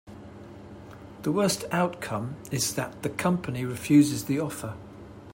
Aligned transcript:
The 1.21 1.31
worst 1.31 1.65
outcome 1.71 2.37
is 2.49 2.73
that 2.73 3.03
the 3.03 3.09
company 3.09 3.65
refuses 3.65 4.25
the 4.25 4.39
offer. 4.39 4.75